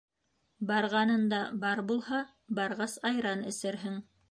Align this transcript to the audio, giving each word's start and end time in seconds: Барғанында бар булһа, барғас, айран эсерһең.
Барғанында 0.71 1.41
бар 1.65 1.83
булһа, 1.93 2.23
барғас, 2.61 2.99
айран 3.13 3.47
эсерһең. 3.55 4.05